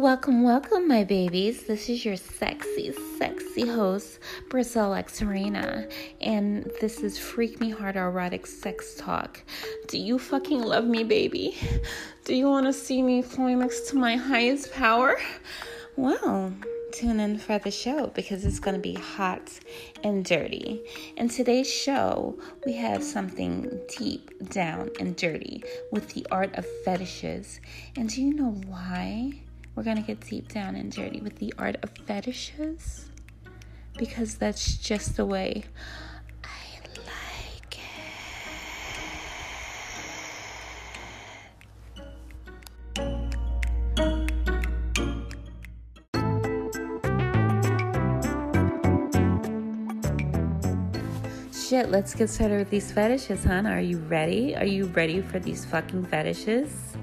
[0.00, 1.64] Welcome, welcome, my babies.
[1.64, 4.18] This is your sexy, sexy host,
[4.48, 9.42] Brazil X and this is Freak Me Hard Erotic Sex Talk.
[9.88, 11.54] Do you fucking love me, baby?
[12.24, 15.18] Do you want to see me climax to my highest power?
[15.96, 16.54] Well,
[16.94, 19.50] tune in for the show because it's going to be hot
[20.02, 20.80] and dirty.
[21.18, 25.62] In today's show, we have something deep down and dirty
[25.92, 27.60] with the art of fetishes.
[27.96, 29.42] And do you know why?
[29.80, 33.08] We're going to get deep down and dirty with the art of fetishes
[33.96, 35.64] because that's just the way
[36.44, 36.48] I
[37.06, 37.80] like it.
[51.54, 53.66] Shit, let's get started with these fetishes, hon.
[53.66, 54.54] Are you ready?
[54.54, 56.98] Are you ready for these fucking fetishes?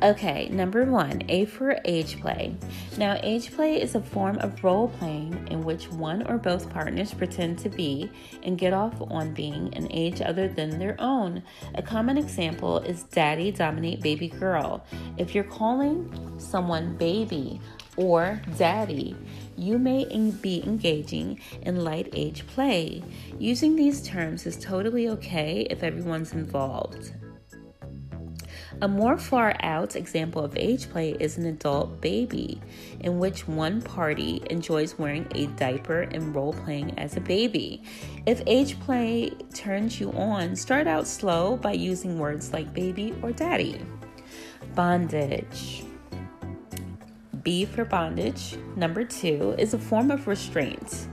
[0.00, 2.54] Okay, number one, A for age play.
[2.98, 7.12] Now, age play is a form of role playing in which one or both partners
[7.12, 8.08] pretend to be
[8.44, 11.42] and get off on being an age other than their own.
[11.74, 14.84] A common example is daddy dominate baby girl.
[15.16, 17.60] If you're calling someone baby
[17.96, 19.16] or daddy,
[19.56, 20.04] you may
[20.40, 23.02] be engaging in light age play.
[23.40, 27.14] Using these terms is totally okay if everyone's involved.
[28.80, 32.60] A more far out example of age play is an adult baby,
[33.00, 37.82] in which one party enjoys wearing a diaper and role playing as a baby.
[38.24, 43.32] If age play turns you on, start out slow by using words like baby or
[43.32, 43.80] daddy.
[44.76, 45.82] Bondage.
[47.42, 48.56] B for bondage.
[48.76, 51.08] Number two is a form of restraint.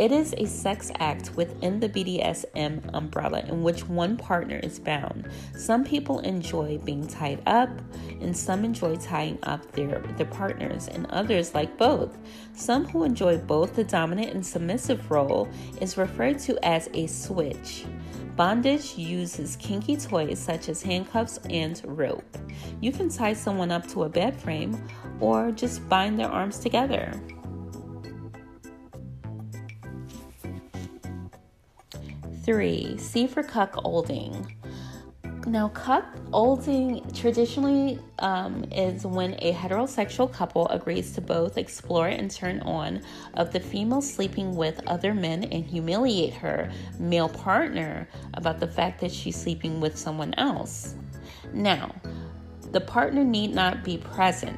[0.00, 5.28] It is a sex act within the BDSM umbrella in which one partner is bound.
[5.54, 7.68] Some people enjoy being tied up,
[8.22, 12.16] and some enjoy tying up their, their partners, and others like both.
[12.54, 15.50] Some who enjoy both the dominant and submissive role
[15.82, 17.84] is referred to as a switch.
[18.36, 22.38] Bondage uses kinky toys such as handcuffs and rope.
[22.80, 24.82] You can tie someone up to a bed frame
[25.20, 27.12] or just bind their arms together.
[32.44, 34.54] Three, C for cuckolding.
[35.46, 42.60] Now, cuckolding traditionally um, is when a heterosexual couple agrees to both explore and turn
[42.60, 43.02] on
[43.34, 49.00] of the female sleeping with other men and humiliate her male partner about the fact
[49.00, 50.94] that she's sleeping with someone else.
[51.54, 51.94] Now,
[52.72, 54.56] the partner need not be present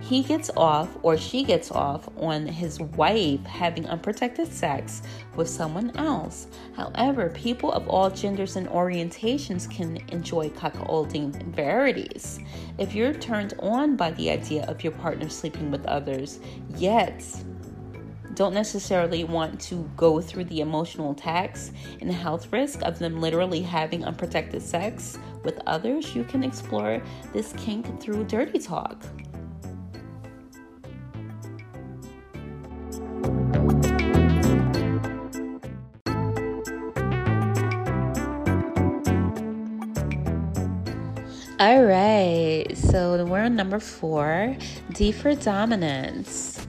[0.00, 5.02] he gets off or she gets off on his wife having unprotected sex
[5.36, 6.48] with someone else.
[6.74, 12.40] However, people of all genders and orientations can enjoy cuckolding varieties.
[12.78, 16.40] If you're turned on by the idea of your partner sleeping with others,
[16.76, 17.22] yet
[18.34, 23.60] don't necessarily want to go through the emotional tax and health risk of them literally
[23.60, 27.02] having unprotected sex with others, you can explore
[27.32, 29.04] this kink through dirty talk.
[41.60, 44.56] All right, so we're on number four
[44.94, 46.66] D for dominance.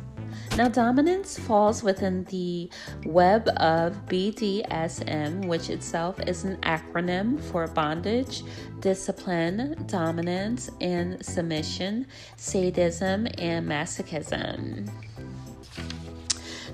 [0.57, 2.69] Now, dominance falls within the
[3.06, 8.44] web of BDSM, which itself is an acronym for bondage,
[8.81, 14.91] discipline, dominance, and submission, sadism, and masochism.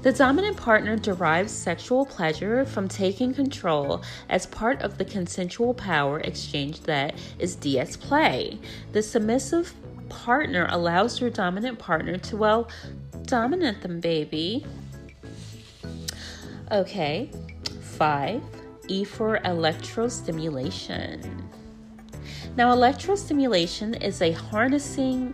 [0.04, 6.20] The dominant partner derives sexual pleasure from taking control as part of the consensual power
[6.20, 8.60] exchange that is DS play.
[8.92, 9.74] The submissive
[10.08, 12.70] partner allows their dominant partner to, well,
[13.24, 14.66] dominate them, baby.
[16.72, 17.32] Okay,
[17.82, 18.42] five,
[18.88, 21.44] E for electrostimulation.
[22.56, 25.34] Now, electrostimulation is a harnessing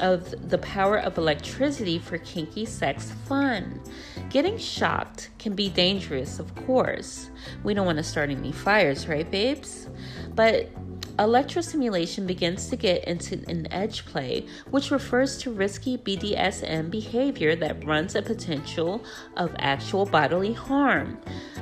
[0.00, 3.80] of the power of electricity for kinky sex fun.
[4.28, 7.30] Getting shocked can be dangerous, of course.
[7.62, 9.88] We don't want to start any fires, right, babes?
[10.34, 10.70] But
[11.18, 17.84] electrostimulation begins to get into an edge play, which refers to risky BDSM behavior that
[17.84, 19.04] runs a potential
[19.36, 21.20] of actual bodily harm.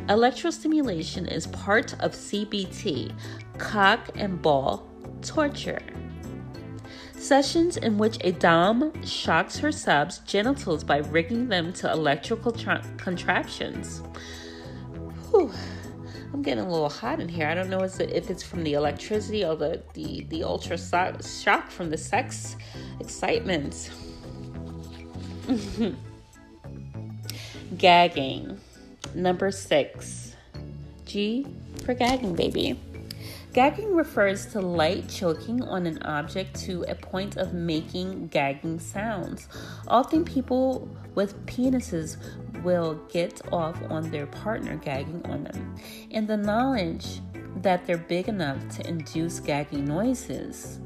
[0.08, 3.12] Electrostimulation is part of CBT,
[3.58, 4.88] cock and ball
[5.23, 5.82] torture.
[7.18, 12.84] Sessions in which a Dom shocks her subs' genitals by rigging them to electrical tra-
[12.96, 14.02] contraptions.
[15.30, 15.52] Whew.
[16.32, 17.48] I'm getting a little hot in here.
[17.48, 21.90] I don't know if it's from the electricity or the the, the ultra shock from
[21.90, 22.56] the sex
[23.00, 23.90] excitement.
[27.78, 28.60] gagging.
[29.14, 30.36] Number six.
[31.06, 31.46] G
[31.84, 32.78] for gagging, baby.
[33.58, 39.49] Gagging refers to light choking on an object to a point of making gagging sounds.
[39.88, 42.19] Often, people with penises
[42.62, 45.75] will get off on their partner gagging on them,
[46.12, 47.19] and the knowledge
[47.56, 50.78] that they're big enough to induce gagging noises.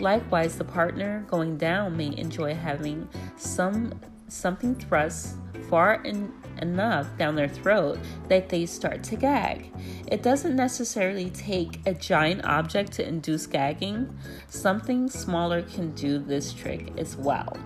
[0.00, 3.92] Likewise, the partner going down may enjoy having some
[4.26, 5.36] something thrust
[5.70, 6.32] far in,
[6.62, 9.72] enough down their throat that they start to gag.
[10.06, 14.16] It doesn't necessarily take a giant object to induce gagging,
[14.48, 17.56] something smaller can do this trick as well.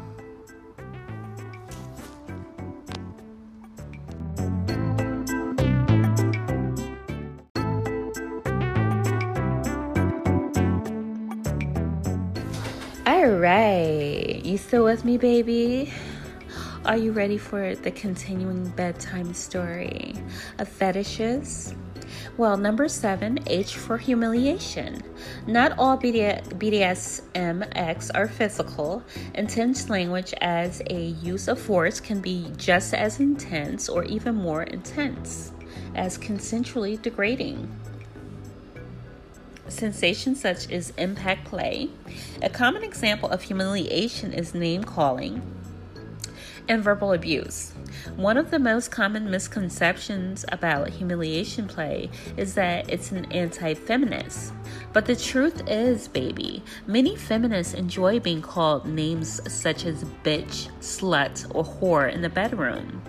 [13.04, 15.92] All right, you still with me, baby?
[16.84, 20.14] Are you ready for the continuing bedtime story
[20.58, 21.76] of fetishes?
[22.36, 25.00] Well, number seven, H for humiliation.
[25.46, 29.04] Not all BDSM acts are physical.
[29.34, 34.64] Intense language as a use of force can be just as intense or even more
[34.64, 35.52] intense
[35.94, 37.70] as consensually degrading.
[39.68, 41.90] Sensations such as impact play.
[42.42, 45.61] A common example of humiliation is name calling
[46.68, 47.72] and verbal abuse.
[48.16, 54.52] One of the most common misconceptions about humiliation play is that it's an anti feminist.
[54.92, 61.46] But the truth is, baby, many feminists enjoy being called names such as bitch, slut,
[61.54, 63.02] or whore in the bedroom.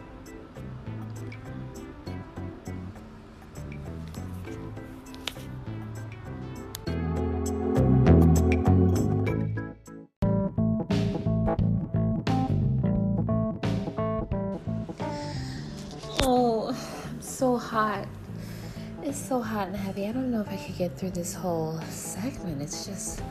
[19.23, 20.07] So hot and heavy.
[20.07, 22.61] I don't know if I could get through this whole segment.
[22.61, 23.21] It's just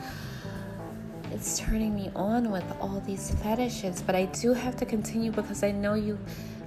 [1.31, 5.63] it's turning me on with all these fetishes, but I do have to continue because
[5.63, 6.17] I know you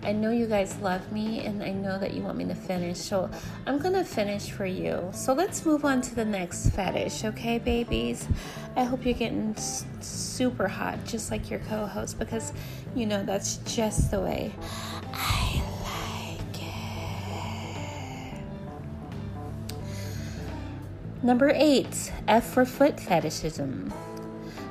[0.04, 2.98] I know you guys love me and I know that you want me to finish.
[2.98, 3.28] So
[3.66, 5.10] I'm going to finish for you.
[5.12, 8.28] So let's move on to the next fetish, okay, babies?
[8.76, 12.52] I hope you're getting super hot just like your co-host because
[12.94, 14.52] you know that's just the way
[15.12, 15.55] I
[21.22, 23.92] Number eight, F for foot fetishism.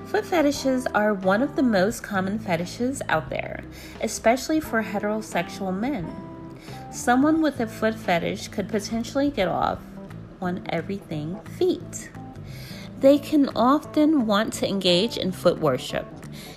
[0.06, 3.63] Foot fetishes are one of the most common fetishes out there,
[4.01, 6.07] especially for heterosexual men.
[6.92, 9.80] Someone with a foot fetish could potentially get off
[10.39, 12.12] on everything feet.
[13.00, 16.06] They can often want to engage in foot worship,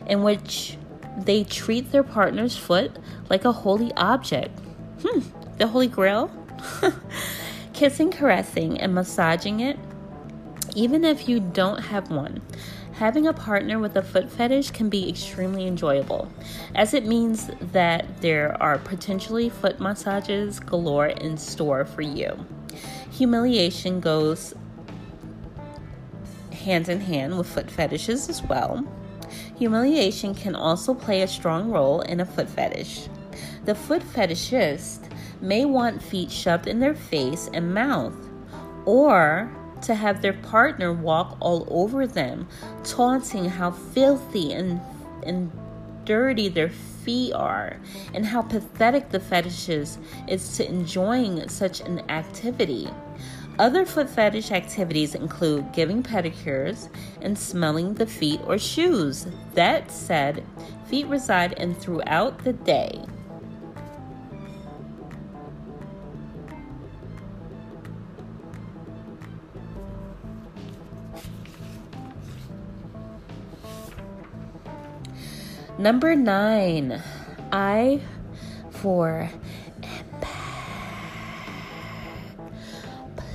[0.06, 0.76] in which
[1.16, 2.92] they treat their partner's foot
[3.30, 4.58] like a holy object.
[5.02, 5.20] Hmm,
[5.56, 6.30] the Holy Grail?
[7.78, 9.78] Kissing, caressing, and massaging it
[10.74, 12.42] even if you don't have one.
[12.94, 16.28] Having a partner with a foot fetish can be extremely enjoyable,
[16.74, 22.44] as it means that there are potentially foot massages galore in store for you.
[23.12, 24.54] Humiliation goes
[26.52, 28.84] hand in hand with foot fetishes as well.
[29.56, 33.08] Humiliation can also play a strong role in a foot fetish.
[33.64, 35.08] The foot fetishist
[35.40, 38.16] may want feet shoved in their face and mouth,
[38.84, 39.50] or
[39.82, 42.48] to have their partner walk all over them,
[42.84, 44.80] taunting how filthy and,
[45.24, 45.50] and
[46.04, 47.78] dirty their feet are,
[48.14, 52.88] and how pathetic the fetishes is to enjoying such an activity.
[53.58, 56.88] Other foot fetish activities include giving pedicures
[57.20, 59.26] and smelling the feet or shoes.
[59.54, 60.44] That said,
[60.86, 63.04] feet reside in throughout the day.
[75.78, 77.00] Number nine,
[77.52, 78.00] I
[78.70, 79.30] for
[79.76, 80.20] Impact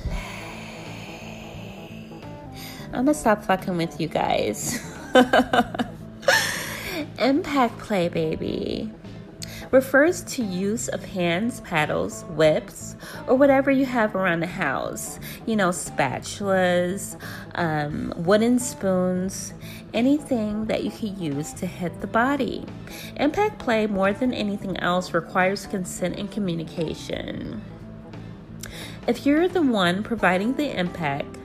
[0.02, 0.60] play.
[2.92, 4.78] I'm gonna stop fucking with you guys.
[7.18, 8.92] impact play, baby
[9.74, 12.94] refers to use of hands, paddles, whips,
[13.26, 15.18] or whatever you have around the house.
[15.46, 17.20] You know, spatulas,
[17.56, 19.52] um, wooden spoons,
[19.94, 22.66] anything that you can use to hit the body.
[23.16, 27.62] Impact play, more than anything else, requires consent and communication.
[29.06, 31.38] If you're the one providing the impact,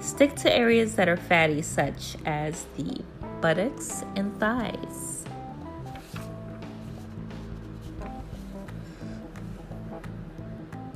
[0.00, 3.02] stick to areas that are fatty, such as the
[3.40, 5.24] buttocks and thighs.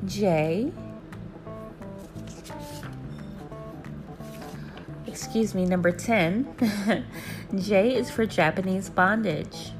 [0.06, 0.72] J.
[5.26, 7.04] Excuse me, number 10.
[7.59, 9.73] J is for Japanese bondage.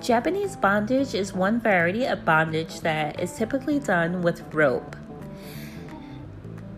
[0.00, 4.94] Japanese bondage is one variety of bondage that is typically done with rope.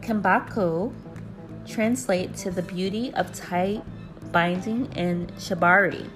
[0.00, 0.94] Kinbaku
[1.66, 3.84] translate to the beauty of tight
[4.32, 6.08] binding in shibari,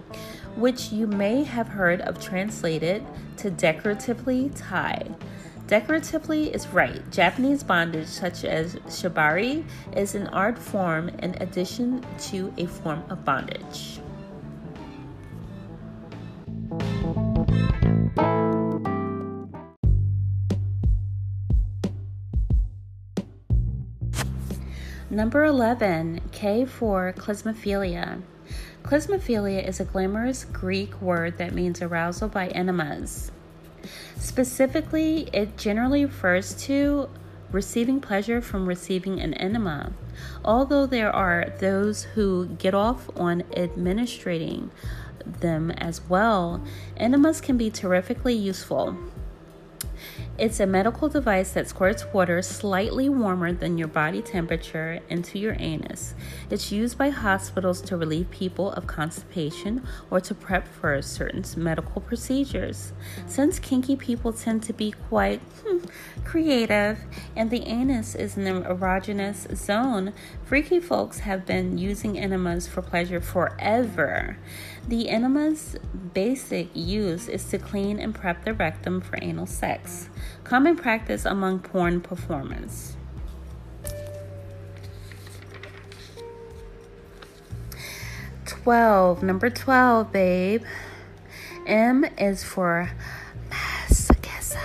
[0.56, 3.04] which you may have heard of translated
[3.36, 5.14] to decoratively tied.
[5.68, 7.02] Decoratively is right.
[7.10, 13.22] Japanese bondage, such as shibari, is an art form in addition to a form of
[13.22, 14.00] bondage.
[25.10, 28.22] Number 11, K for klysmophilia.
[28.82, 33.30] Klysmophilia is a glamorous Greek word that means arousal by enemas.
[34.18, 37.08] Specifically, it generally refers to
[37.50, 39.92] receiving pleasure from receiving an enema,
[40.44, 44.70] although there are those who get off on administrating
[45.24, 46.62] them as well.
[46.96, 48.96] Enemas can be terrifically useful.
[50.38, 55.56] It's a medical device that squirts water slightly warmer than your body temperature into your
[55.58, 56.14] anus.
[56.48, 62.00] It's used by hospitals to relieve people of constipation or to prep for certain medical
[62.00, 62.92] procedures.
[63.26, 65.78] Since kinky people tend to be quite hmm,
[66.24, 67.00] creative
[67.34, 70.12] and the anus is an erogenous zone,
[70.44, 74.38] freaky folks have been using enemas for pleasure forever.
[74.88, 75.76] The enema's
[76.14, 80.08] basic use is to clean and prep the rectum for anal sex,
[80.44, 82.96] common practice among porn performers.
[88.46, 90.64] Twelve, number twelve, babe.
[91.66, 92.90] M is for
[93.50, 94.56] masochism.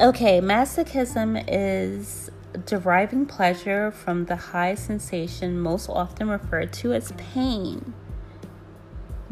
[0.00, 2.23] Okay, masochism is
[2.58, 7.94] deriving pleasure from the high sensation most often referred to as pain,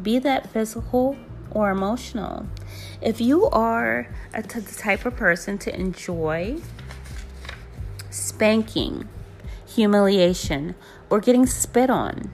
[0.00, 1.16] be that physical
[1.50, 2.46] or emotional.
[3.00, 6.60] If you are a t- the type of person to enjoy
[8.10, 9.08] spanking,
[9.66, 10.74] humiliation,
[11.10, 12.30] or getting spit on,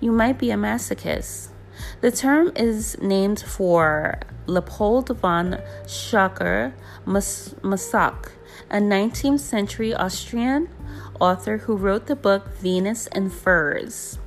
[0.00, 1.48] you might be a masochist.
[2.00, 6.74] The term is named for Leopold von Sacher
[7.06, 8.30] Masoch
[8.74, 10.68] a 19th century Austrian
[11.20, 14.18] author who wrote the book Venus and Furs,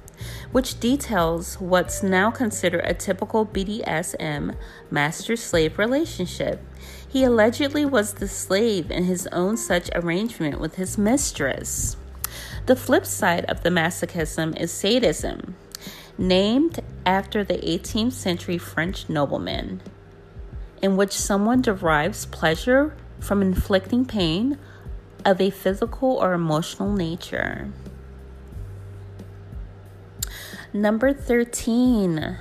[0.53, 4.55] which details what's now considered a typical BDSM
[4.89, 6.61] master slave relationship.
[7.05, 11.97] He allegedly was the slave in his own such arrangement with his mistress.
[12.67, 15.57] The flip side of the masochism is sadism,
[16.17, 19.81] named after the 18th century French nobleman,
[20.81, 24.57] in which someone derives pleasure from inflicting pain
[25.25, 27.69] of a physical or emotional nature.
[30.73, 32.37] Number 13,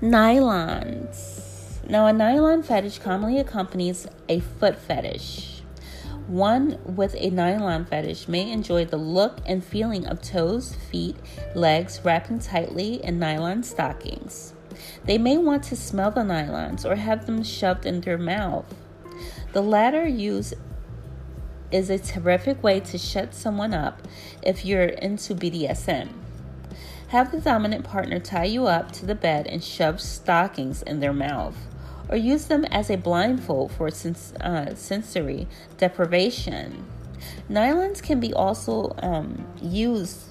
[0.00, 1.88] nylons.
[1.88, 5.62] Now, a nylon fetish commonly accompanies a foot fetish.
[6.26, 11.16] One with a nylon fetish may enjoy the look and feeling of toes, feet,
[11.54, 14.54] legs wrapping tightly in nylon stockings.
[15.04, 18.72] They may want to smell the nylons or have them shoved in their mouth.
[19.52, 20.54] The latter use
[21.70, 24.00] is a terrific way to shut someone up
[24.42, 26.08] if you're into BDSM.
[27.08, 31.12] Have the dominant partner tie you up to the bed and shove stockings in their
[31.12, 31.56] mouth,
[32.08, 36.86] or use them as a blindfold for sens- uh, sensory deprivation.
[37.50, 40.28] Nylons can be also um, used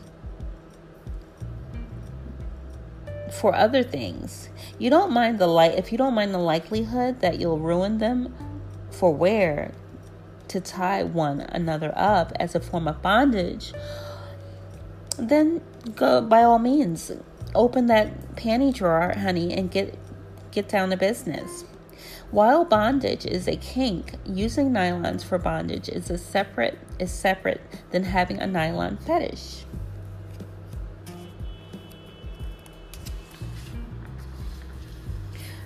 [3.40, 4.50] for other things.
[4.80, 8.34] You don't mind the light if you don't mind the likelihood that you'll ruin them
[8.92, 9.72] for where
[10.50, 13.74] to tie one another up as a form of bondage,
[15.18, 15.62] then
[15.96, 17.12] go by all means
[17.56, 19.98] open that panty drawer, honey, and get
[20.52, 21.64] get down to business.
[22.30, 28.04] While bondage is a kink, using nylons for bondage is a separate is separate than
[28.04, 29.66] having a nylon fetish.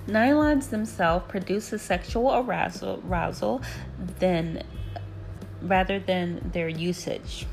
[0.06, 3.60] Nylons themselves produce a sexual arousal, arousal
[4.20, 4.62] than,
[5.60, 7.46] rather than their usage.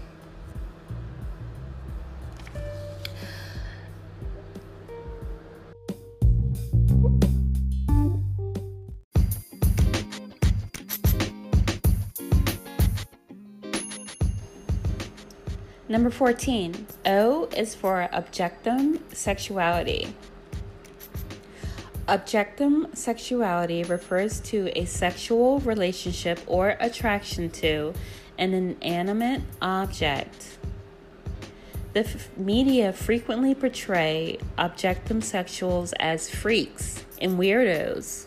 [15.89, 20.15] Number 14, O is for objectum sexuality.
[22.07, 27.93] Objectum sexuality refers to a sexual relationship or attraction to
[28.37, 30.57] an inanimate object.
[31.93, 38.25] The f- media frequently portray objectum sexuals as freaks and weirdos.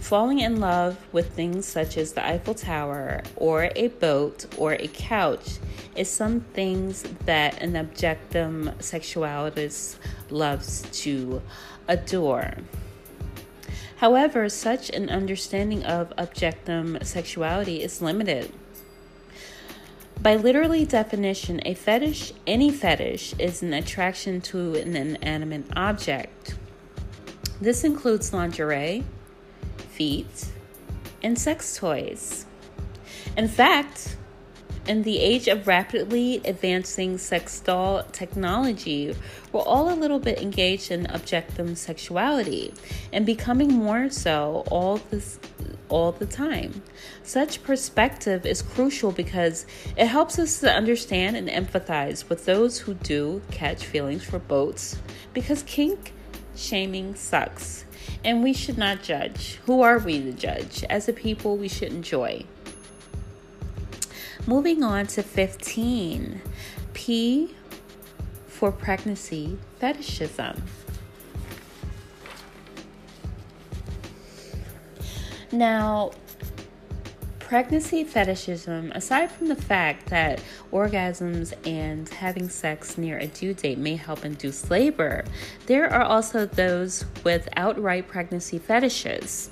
[0.00, 4.88] Falling in love with things such as the Eiffel Tower or a boat or a
[4.88, 5.58] couch
[5.96, 9.96] is some things that an objectum sexualist
[10.30, 11.42] loves to
[11.88, 12.54] adore.
[13.96, 18.52] However, such an understanding of objectum sexuality is limited.
[20.20, 26.56] By literally definition, a fetish, any fetish, is an attraction to an inanimate object.
[27.60, 29.04] This includes lingerie,
[29.90, 30.46] feet,
[31.22, 32.46] and sex toys.
[33.36, 34.16] In fact,
[34.88, 39.14] in the age of rapidly advancing sex doll technology,
[39.52, 42.72] we're all a little bit engaged in objectum sexuality
[43.12, 45.38] and becoming more so all this
[45.90, 46.82] all the time.
[47.22, 49.66] Such perspective is crucial because
[49.96, 54.98] it helps us to understand and empathize with those who do catch feelings for boats
[55.34, 56.12] because kink
[56.56, 57.84] shaming sucks
[58.24, 59.60] and we should not judge.
[59.66, 60.84] Who are we to judge?
[60.84, 62.44] As a people, we should enjoy.
[64.48, 66.40] Moving on to 15.
[66.94, 67.54] P
[68.46, 70.62] for pregnancy fetishism.
[75.52, 76.12] Now,
[77.40, 83.76] pregnancy fetishism, aside from the fact that orgasms and having sex near a due date
[83.76, 85.26] may help induce labor,
[85.66, 89.50] there are also those with outright pregnancy fetishes.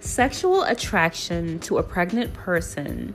[0.00, 3.14] Sexual attraction to a pregnant person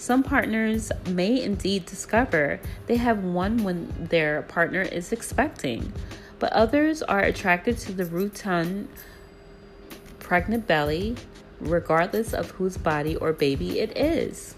[0.00, 5.92] some partners may indeed discover they have one when their partner is expecting,
[6.38, 8.88] but others are attracted to the rotund,
[10.18, 11.16] pregnant belly,
[11.60, 14.54] regardless of whose body or baby it is.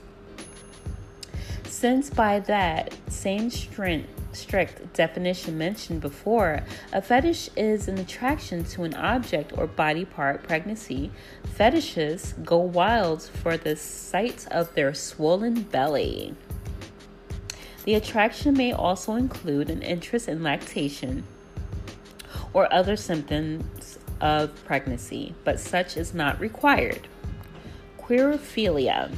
[1.65, 8.85] Since by that same strength strict definition mentioned before, a fetish is an attraction to
[8.85, 11.11] an object or body part pregnancy.
[11.55, 16.35] Fetishes go wild for the sight of their swollen belly.
[17.85, 21.25] The attraction may also include an interest in lactation
[22.53, 27.09] or other symptoms of pregnancy, but such is not required.
[27.99, 29.13] Queerophilia.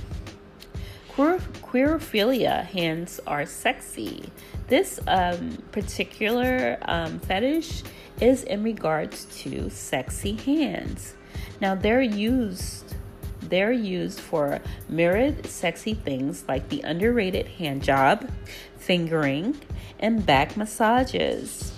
[1.16, 4.24] Queer, hands are sexy.
[4.66, 7.84] This um, particular um, fetish
[8.20, 11.14] is in regards to sexy hands.
[11.60, 12.96] Now they're used
[13.42, 18.28] they're used for mirrored sexy things like the underrated hand job,
[18.78, 19.60] fingering,
[20.00, 21.72] and back massages.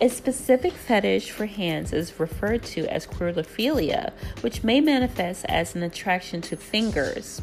[0.00, 5.82] A specific fetish for hands is referred to as queerophilia, which may manifest as an
[5.82, 7.42] attraction to fingers.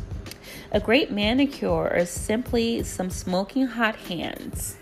[0.72, 4.78] A great manicure or simply some smoking hot hands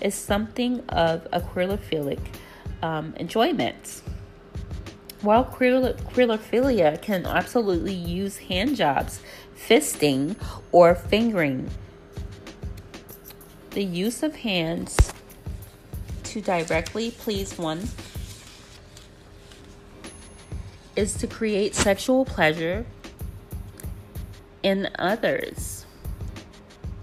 [0.00, 2.20] is something of a queerophilic
[2.82, 4.02] um, enjoyment.
[5.22, 9.20] While queerophilia can absolutely use hand jobs,
[9.56, 10.36] fisting,
[10.70, 11.68] or fingering,
[13.70, 15.12] the use of hands
[16.22, 17.88] to directly please one
[20.94, 22.86] is to create sexual pleasure
[24.62, 25.86] in others.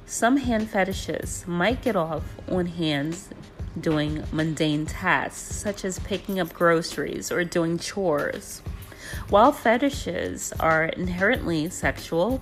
[0.06, 3.30] Some hand fetishes might get off on hands
[3.80, 8.62] doing mundane tasks, such as picking up groceries or doing chores.
[9.30, 12.42] While fetishes are inherently sexual,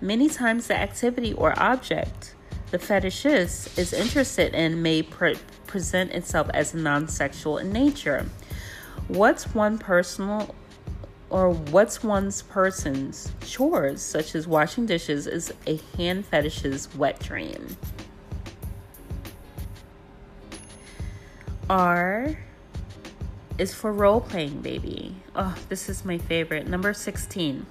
[0.00, 2.34] many times the activity or object
[2.70, 8.26] the fetishist is interested in may pre- present itself as non sexual in nature.
[9.08, 10.54] What's one personal
[11.30, 17.76] or what's one's person's chores, such as washing dishes, is a hand fetish's wet dream.
[21.70, 22.36] R
[23.58, 25.14] is for role playing, baby.
[25.36, 26.66] Oh, this is my favorite.
[26.66, 27.64] Number 16.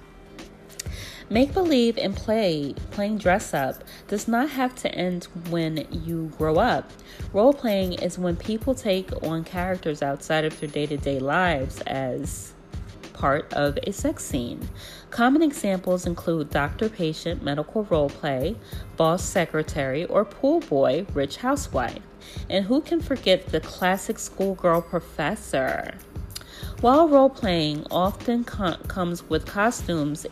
[1.28, 6.56] Make believe and play, playing dress up, does not have to end when you grow
[6.56, 6.90] up.
[7.32, 11.82] Role playing is when people take on characters outside of their day to day lives
[11.82, 12.54] as
[13.20, 14.66] part of a sex scene.
[15.10, 18.56] Common examples include doctor patient medical role play,
[18.96, 22.00] boss secretary, or pool boy rich housewife.
[22.48, 25.98] And who can forget the classic schoolgirl professor?
[26.80, 30.26] While role playing often co- comes with costumes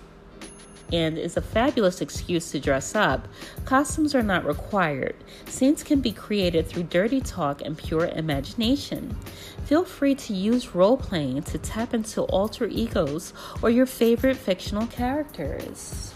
[0.93, 3.29] and is a fabulous excuse to dress up,
[3.65, 5.17] costumes are not required.
[5.47, 9.17] Scenes can be created through dirty talk and pure imagination.
[9.65, 14.87] Feel free to use role playing to tap into alter egos or your favorite fictional
[14.87, 16.15] characters.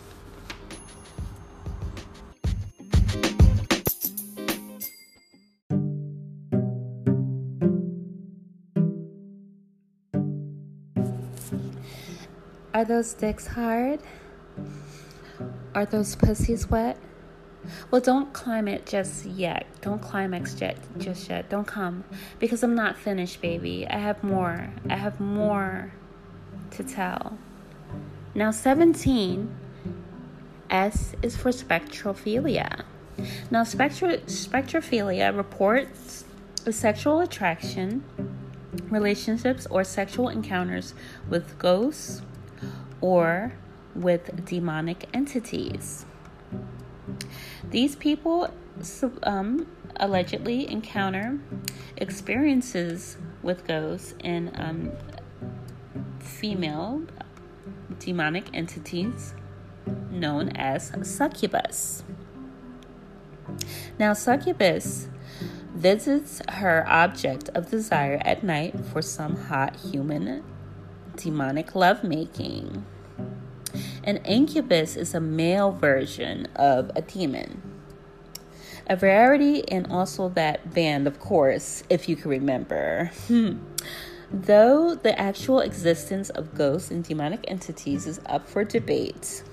[12.74, 14.00] Are those dicks hard?
[15.74, 16.98] Are those pussies wet?
[17.90, 19.66] Well, don't climb it just yet.
[19.80, 21.48] Don't climax yet, just yet.
[21.48, 22.04] Don't come.
[22.38, 23.86] Because I'm not finished, baby.
[23.88, 24.68] I have more.
[24.90, 25.92] I have more
[26.72, 27.38] to tell.
[28.34, 29.54] Now, 17,
[30.70, 32.84] S is for spectrophilia.
[33.50, 36.24] Now, spectro- spectrophilia reports
[36.66, 38.04] a sexual attraction,
[38.90, 40.94] relationships, or sexual encounters
[41.28, 42.22] with ghosts
[43.00, 43.52] or
[43.94, 46.06] with demonic entities.
[47.70, 48.48] These people
[49.22, 51.38] um, allegedly encounter
[51.96, 54.92] experiences with ghosts and um,
[56.20, 57.02] female
[57.98, 59.34] demonic entities
[60.10, 62.04] known as succubus.
[63.98, 65.08] Now, succubus
[65.74, 70.44] visits her object of desire at night for some hot human
[71.16, 72.84] demonic lovemaking.
[74.04, 77.62] An incubus is a male version of a demon.
[78.88, 83.12] A rarity, and also that band, of course, if you can remember.
[83.28, 83.58] Hmm.
[84.32, 89.44] Though the actual existence of ghosts and demonic entities is up for debate,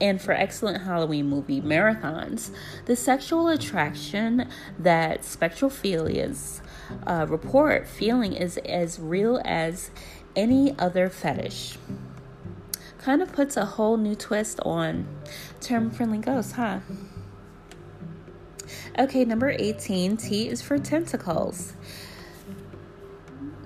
[0.00, 2.50] and for excellent Halloween movie marathons,
[2.86, 6.60] the sexual attraction that spectrophilias
[7.06, 9.90] uh, report feeling is as real as
[10.34, 11.76] any other fetish
[12.98, 15.06] kind of puts a whole new twist on
[15.60, 16.80] term friendly ghosts, huh?
[18.98, 21.74] Okay, number 18, T is for tentacles.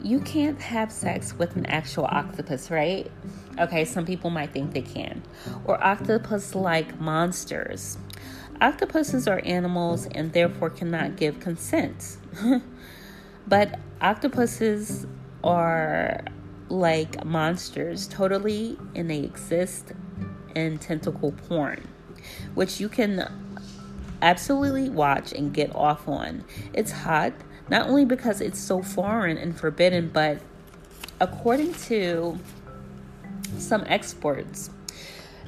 [0.02, 3.10] You can't have sex with an actual octopus, right?
[3.58, 5.22] Okay, some people might think they can.
[5.64, 7.98] Or octopus like monsters.
[8.60, 12.16] Octopuses are animals and therefore cannot give consent.
[13.46, 15.06] but octopuses
[15.42, 16.24] are
[16.68, 19.92] like monsters totally and they exist
[20.54, 21.88] in tentacle porn,
[22.54, 23.30] which you can
[24.20, 26.44] absolutely watch and get off on.
[26.72, 27.32] It's hot,
[27.68, 30.38] not only because it's so foreign and forbidden, but
[31.20, 32.38] according to
[33.58, 34.70] some experts,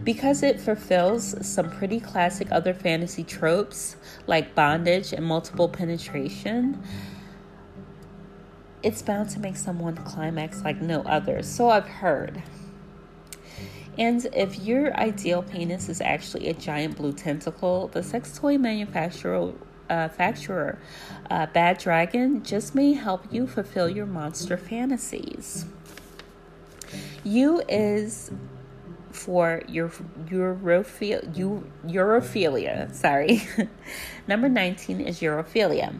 [0.02, 3.96] because it fulfills some pretty classic other fantasy tropes
[4.26, 6.82] like bondage and multiple penetration
[8.84, 11.42] it's bound to make someone climax like no other.
[11.42, 12.42] So I've heard.
[13.96, 19.54] And if your ideal penis is actually a giant blue tentacle, the sex toy manufacturer,
[19.88, 20.08] uh,
[21.30, 25.66] uh, Bad Dragon just may help you fulfill your monster fantasies.
[27.22, 28.30] U is
[29.12, 29.88] for your
[30.26, 31.32] urophilia,
[31.86, 32.92] urophilia.
[32.92, 33.46] Sorry.
[34.26, 35.94] Number 19 is urophilia.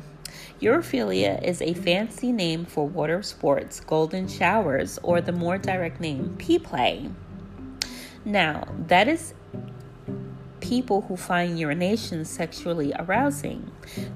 [0.61, 6.37] Urophilia is a fancy name for water sports, golden showers, or the more direct name,
[6.39, 7.11] pee play.
[8.25, 9.35] Now, that is
[10.61, 13.71] people who find urination sexually arousing.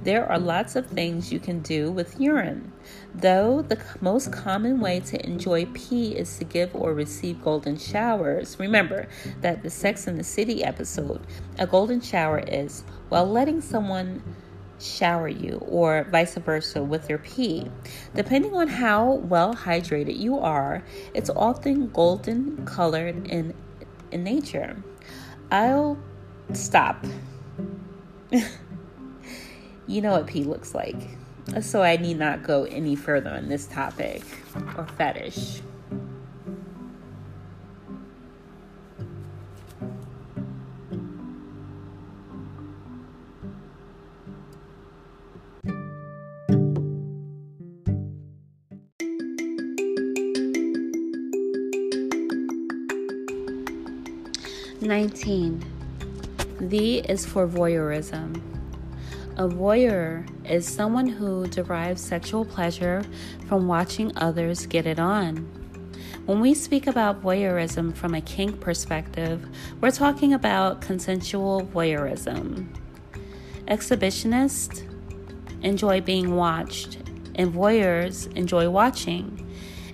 [0.04, 2.72] There are lots of things you can do with urine.
[3.14, 8.58] Though the most common way to enjoy pee is to give or receive golden showers,
[8.58, 9.08] remember
[9.42, 11.20] that the Sex in the City episode,
[11.58, 14.22] a golden shower is, while letting someone
[14.80, 17.66] shower you, or vice versa with your pee.
[18.14, 23.54] Depending on how well hydrated you are, it's often golden colored in,
[24.12, 24.82] in nature.
[25.50, 25.98] I'll
[26.52, 27.04] stop.
[29.86, 31.16] you know what pee looks like,
[31.60, 34.22] so I need not go any further on this topic
[34.76, 35.60] or fetish.
[57.18, 58.40] Is for voyeurism.
[59.38, 63.02] A voyeur is someone who derives sexual pleasure
[63.48, 65.38] from watching others get it on.
[66.26, 69.44] When we speak about voyeurism from a kink perspective,
[69.80, 72.68] we're talking about consensual voyeurism.
[73.66, 74.84] Exhibitionists
[75.62, 76.98] enjoy being watched,
[77.34, 79.44] and voyeurs enjoy watching.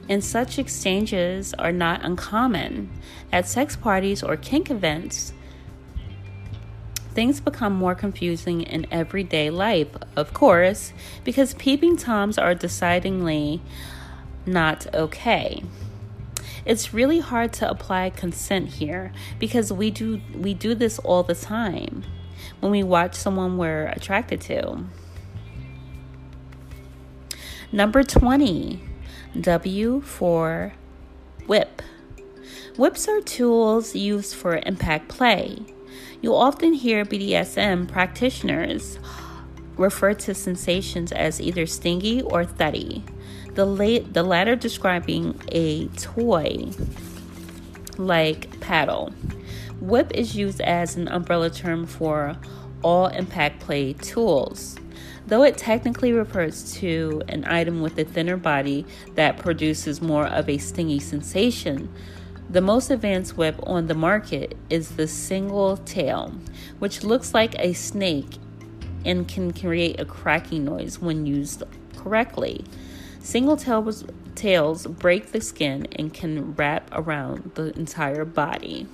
[0.09, 2.91] and such exchanges are not uncommon.
[3.33, 5.33] At sex parties or kink events,
[7.15, 13.63] things become more confusing in everyday life, of course, because peeping toms are decidedly
[14.47, 15.63] not okay.
[16.65, 21.35] It's really hard to apply consent here because we do we do this all the
[21.35, 22.05] time
[22.61, 24.85] when we watch someone we're attracted to.
[27.71, 28.81] Number 20,
[29.41, 30.73] W for
[31.47, 31.83] whip.
[32.77, 35.74] Whips are tools used for impact play.
[36.25, 38.99] You'll often hear BDSM practitioners
[39.77, 43.05] refer to sensations as either stingy or thuddy,
[43.53, 46.71] the, the latter describing a toy
[47.99, 49.13] like paddle.
[49.81, 52.39] Whip is used as an umbrella term for
[52.81, 54.77] all impact play tools.
[55.27, 60.49] Though it technically refers to an item with a thinner body that produces more of
[60.49, 61.93] a stingy sensation,
[62.49, 66.33] the most advanced whip on the market is the single tail,
[66.79, 68.39] which looks like a snake
[69.05, 71.63] and can create a cracking noise when used
[71.97, 72.65] correctly.
[73.21, 74.05] Single tails,
[74.35, 78.87] tails break the skin and can wrap around the entire body.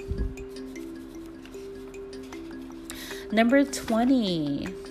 [3.32, 4.89] Number 20.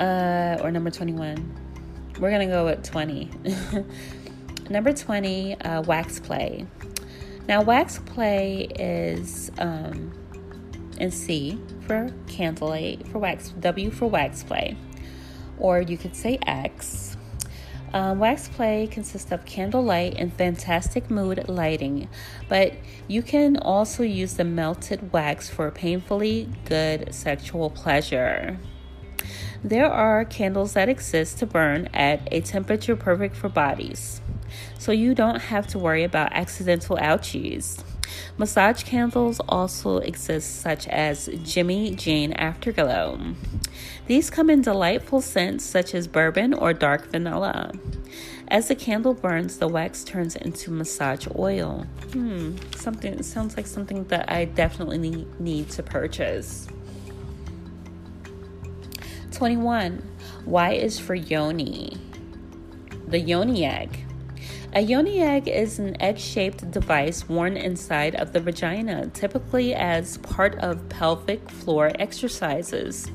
[0.00, 2.14] Uh, or number 21.
[2.18, 3.30] We're going to go with 20.
[4.70, 6.66] number 20, uh, wax play.
[7.48, 10.12] Now, wax play is um,
[10.98, 14.76] in C for candlelight, for wax, W for wax play
[15.58, 17.16] or you could say X.
[17.92, 22.08] Um, wax play consists of candlelight and fantastic mood lighting,
[22.48, 22.74] but
[23.08, 28.58] you can also use the melted wax for painfully good sexual pleasure.
[29.66, 34.20] There are candles that exist to burn at a temperature perfect for bodies,
[34.78, 37.82] so you don't have to worry about accidental ouchies.
[38.38, 43.34] Massage candles also exist, such as Jimmy Jane Afterglow.
[44.06, 47.72] These come in delightful scents such as bourbon or dark vanilla.
[48.46, 51.88] As the candle burns, the wax turns into massage oil.
[52.12, 56.68] Hmm, something sounds like something that I definitely need to purchase.
[59.36, 60.02] 21.
[60.46, 61.94] Y is for yoni.
[63.06, 64.06] The yoni egg.
[64.72, 70.16] A yoni egg is an egg shaped device worn inside of the vagina, typically as
[70.18, 73.10] part of pelvic floor exercises.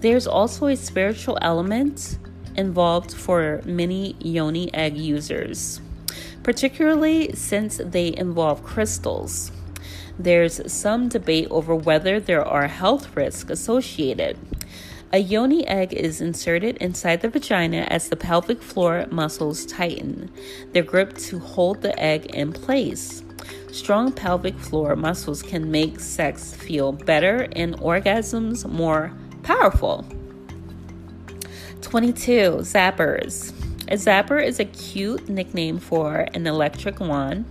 [0.00, 2.18] There's also a spiritual element
[2.56, 5.80] involved for many yoni egg users,
[6.42, 9.50] particularly since they involve crystals.
[10.18, 14.36] There's some debate over whether there are health risks associated.
[15.14, 20.28] A yoni egg is inserted inside the vagina as the pelvic floor muscles tighten.
[20.72, 23.22] They're gripped to hold the egg in place.
[23.70, 29.12] Strong pelvic floor muscles can make sex feel better and orgasms more
[29.44, 30.04] powerful.
[31.82, 32.62] 22.
[32.62, 33.52] Zappers.
[33.86, 37.44] A zapper is a cute nickname for an electric wand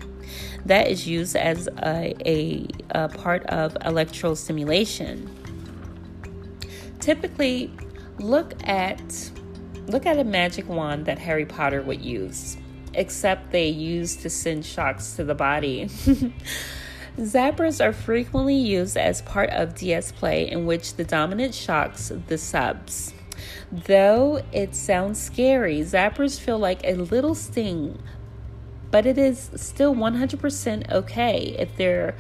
[0.65, 5.29] that is used as a, a, a part of electro stimulation
[7.03, 7.69] typically
[8.19, 9.31] look at
[9.87, 12.55] look at a magic wand that Harry Potter would use,
[12.93, 15.85] except they use to send shocks to the body.
[17.17, 22.37] Zappers are frequently used as part of DS play in which the dominant shocks the
[22.37, 23.13] subs.
[23.71, 28.01] Though it sounds scary, zappers feel like a little sting,
[28.89, 32.15] but it is still 100% okay if they're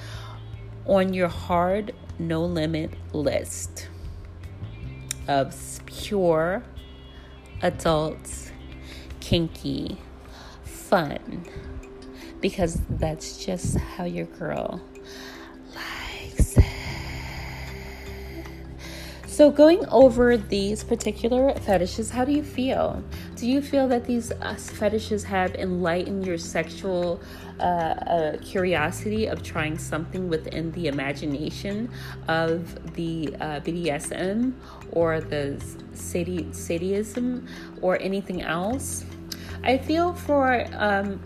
[0.85, 3.87] on your hard no limit list
[5.27, 5.55] of
[5.85, 6.63] pure
[7.61, 8.51] adult
[9.19, 9.97] kinky
[10.63, 11.43] fun
[12.41, 14.81] because that's just how your girl
[15.73, 16.65] likes it.
[19.25, 23.03] So, going over these particular fetishes, how do you feel?
[23.35, 27.19] Do you feel that these fetishes have enlightened your sexual
[27.59, 31.89] uh, uh, curiosity of trying something within the imagination
[32.27, 34.53] of the uh, BDSM
[34.93, 35.61] or the
[35.93, 37.47] sadi- sadism
[37.81, 39.05] or anything else?
[39.63, 41.19] I feel for um,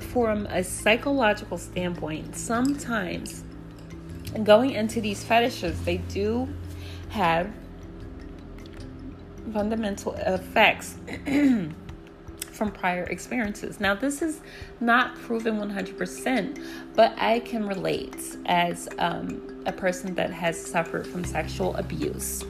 [0.00, 3.44] from a psychological standpoint, sometimes
[4.42, 6.48] going into these fetishes, they do
[7.10, 7.50] have
[9.52, 10.96] fundamental effects
[12.62, 13.80] from prior experiences.
[13.80, 14.40] Now, this is
[14.78, 21.24] not proven 100%, but I can relate as um, a person that has suffered from
[21.24, 22.44] sexual abuse.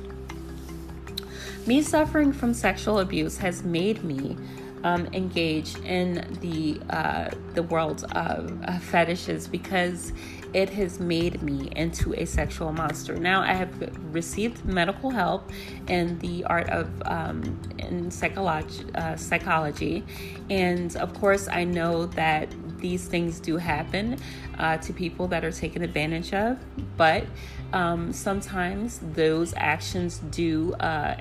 [1.67, 4.37] Me suffering from sexual abuse has made me
[4.85, 10.13] um, engage in the uh, the world of uh, fetishes because
[10.55, 13.17] it has made me into a sexual monster.
[13.17, 13.73] Now I have
[14.13, 15.51] received medical help
[15.89, 20.05] in the art of um, in psychology, uh, psychology,
[20.51, 24.19] and of course I know that these things do happen
[24.59, 26.59] uh, to people that are taken advantage of,
[26.97, 27.25] but
[27.73, 31.17] um, sometimes those actions do uh,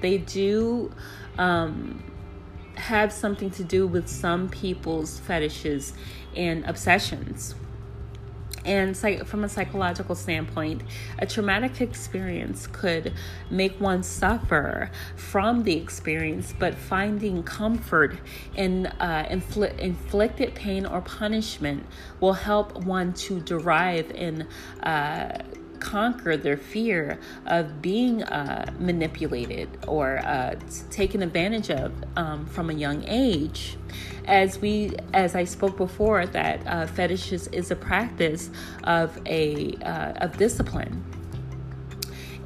[0.00, 0.90] they do
[1.38, 2.02] um,
[2.74, 5.92] have something to do with some people's fetishes
[6.34, 7.54] and obsessions.
[8.64, 10.82] And from a psychological standpoint,
[11.18, 13.12] a traumatic experience could
[13.50, 18.18] make one suffer from the experience, but finding comfort
[18.56, 21.86] in uh, infl- inflicted pain or punishment
[22.20, 24.46] will help one to derive in.
[24.82, 25.42] Uh,
[25.80, 30.54] conquer their fear of being uh, manipulated or uh,
[30.90, 33.76] taken advantage of um, from a young age.
[34.26, 38.50] As we, as I spoke before, that uh, fetishes is a practice
[38.84, 41.02] of a uh, of discipline,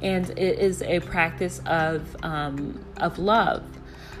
[0.01, 3.63] and it is a practice of um, of love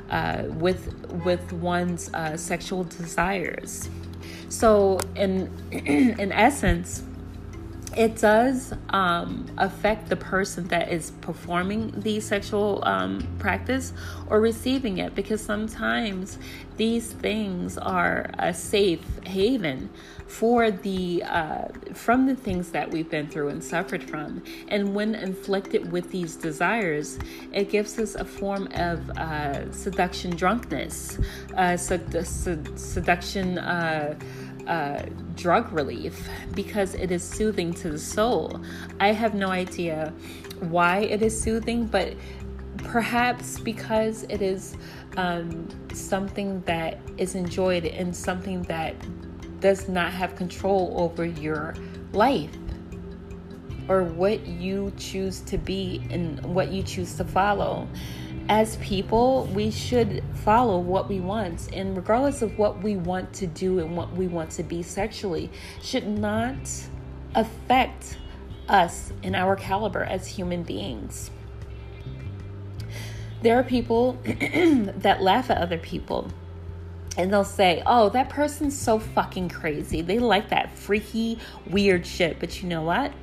[0.09, 0.93] uh, with
[1.25, 3.89] with one's uh, sexual desires.
[4.49, 7.03] So, in in essence
[7.95, 13.93] it does um, affect the person that is performing the sexual um, practice
[14.27, 16.37] or receiving it because sometimes
[16.75, 19.89] these things are a safe haven
[20.27, 24.43] for the uh, from the things that we've been through and suffered from.
[24.67, 27.17] And when inflicted with these desires
[27.53, 31.19] it gives us a form of uh, seduction drunkenness
[31.55, 33.57] uh, sed- sed- seduction
[34.67, 35.03] uh,
[35.35, 38.59] drug relief because it is soothing to the soul.
[38.99, 40.13] I have no idea
[40.59, 42.13] why it is soothing, but
[42.77, 44.75] perhaps because it is
[45.17, 48.95] um, something that is enjoyed and something that
[49.59, 51.75] does not have control over your
[52.13, 52.51] life
[53.87, 57.87] or what you choose to be and what you choose to follow
[58.47, 61.71] as people, we should follow what we want.
[61.73, 65.49] And regardless of what we want to do and what we want to be sexually,
[65.81, 66.55] should not
[67.33, 68.17] affect
[68.69, 71.31] us and our caliber as human beings.
[73.41, 76.31] There are people that laugh at other people
[77.17, 80.01] and they'll say, Oh, that person's so fucking crazy.
[80.01, 82.39] They like that freaky, weird shit.
[82.39, 83.13] But you know what?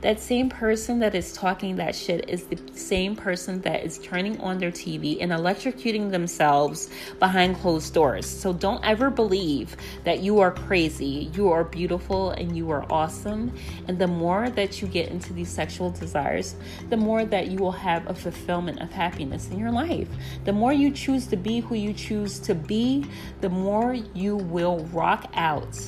[0.00, 4.40] That same person that is talking that shit is the same person that is turning
[4.40, 8.26] on their TV and electrocuting themselves behind closed doors.
[8.26, 11.30] So don't ever believe that you are crazy.
[11.34, 13.54] You are beautiful and you are awesome.
[13.88, 16.54] And the more that you get into these sexual desires,
[16.88, 20.08] the more that you will have a fulfillment of happiness in your life.
[20.46, 23.04] The more you choose to be who you choose to be,
[23.42, 25.78] the more you will rock out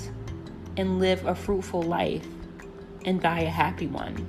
[0.76, 2.26] and live a fruitful life
[3.04, 4.26] and die a happy one.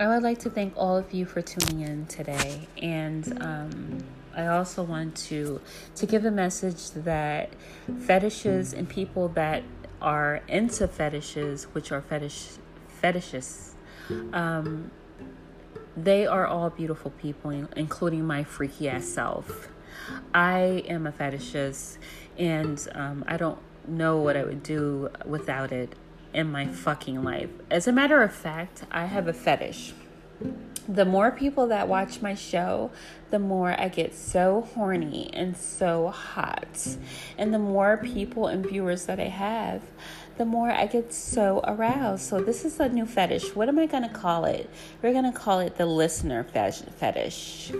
[0.00, 3.98] I would like to thank all of you for tuning in today, and um,
[4.32, 5.60] I also want to
[5.96, 7.52] to give a message that
[7.98, 9.64] fetishes and people that
[10.00, 12.58] are into fetishes, which are fetish
[13.02, 13.74] fetishists,
[14.32, 14.90] um,
[15.96, 19.68] they are all beautiful people, including my freaky ass self.
[20.32, 21.98] I am a fetishist,
[22.38, 25.94] and um, I don't know what I would do without it
[26.32, 27.50] in my fucking life.
[27.70, 29.92] As a matter of fact, I have a fetish
[30.88, 32.90] the more people that watch my show,
[33.30, 36.96] the more I get so horny and so hot.
[37.36, 39.82] And the more people and viewers that I have,
[40.38, 42.22] the more I get so aroused.
[42.22, 43.54] So, this is a new fetish.
[43.54, 44.70] What am I going to call it?
[45.02, 47.72] We're going to call it the listener fetish.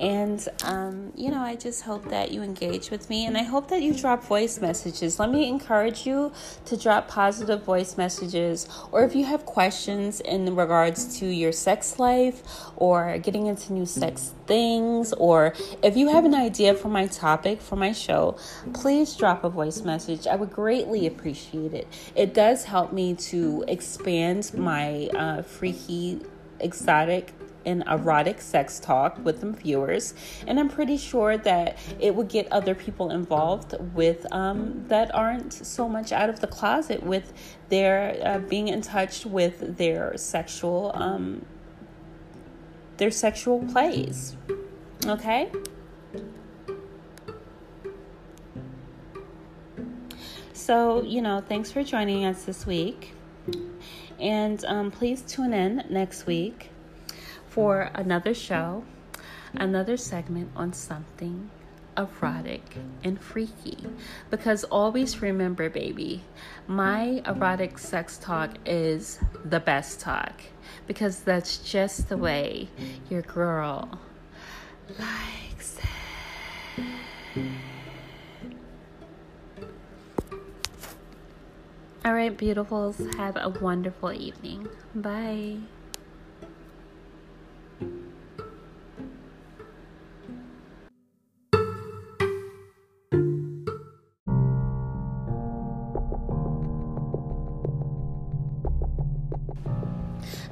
[0.00, 3.68] And, um, you know, I just hope that you engage with me and I hope
[3.68, 5.18] that you drop voice messages.
[5.18, 6.32] Let me encourage you
[6.64, 11.98] to drop positive voice messages or if you have questions in regards to your sex
[11.98, 12.42] life
[12.76, 17.60] or getting into new sex things or if you have an idea for my topic
[17.60, 18.38] for my show,
[18.72, 20.26] please drop a voice message.
[20.26, 21.86] I would greatly appreciate it.
[22.16, 26.22] It does help me to expand my uh, freaky,
[26.58, 27.34] exotic
[27.64, 30.14] an erotic sex talk with some viewers,
[30.46, 35.52] and I'm pretty sure that it would get other people involved with um, that aren't
[35.52, 37.32] so much out of the closet with
[37.68, 41.44] their uh, being in touch with their sexual um,
[42.96, 44.36] their sexual plays.
[45.06, 45.50] Okay.
[50.52, 53.14] So, you know, thanks for joining us this week.
[54.20, 56.69] And um, please tune in next week
[57.50, 58.84] for another show,
[59.54, 61.50] another segment on something
[61.98, 62.62] erotic
[63.02, 63.76] and freaky.
[64.30, 66.22] Because always remember, baby,
[66.66, 70.32] my erotic sex talk is the best talk.
[70.86, 72.68] Because that's just the way
[73.10, 73.98] your girl
[74.98, 77.44] likes it.
[82.04, 84.68] All right, beautifuls, have a wonderful evening.
[84.94, 85.58] Bye.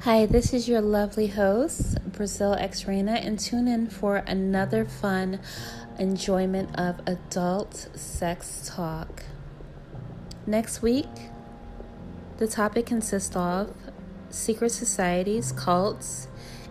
[0.09, 5.39] Hi, this is your lovely host, Brazil X Raina, and tune in for another fun
[5.99, 9.21] enjoyment of adult sex talk.
[10.47, 11.05] Next week,
[12.39, 13.75] the topic consists of
[14.31, 16.27] secret societies, cults,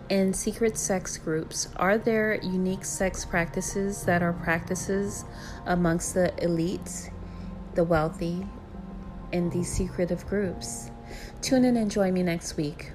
[0.09, 1.69] and secret sex groups.
[1.77, 5.23] Are there unique sex practices that are practices
[5.65, 7.09] amongst the elites,
[7.75, 8.45] the wealthy,
[9.31, 10.91] and these secretive groups?
[11.41, 12.91] Tune in and join me next week.